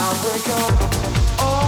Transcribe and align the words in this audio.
All 0.00 1.67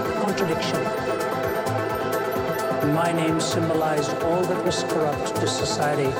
contradiction. 0.00 0.82
My 2.94 3.12
name 3.12 3.40
symbolized 3.40 4.14
all 4.22 4.42
that 4.42 4.64
was 4.64 4.84
corrupt 4.84 5.36
to 5.36 5.46
society 5.46 6.10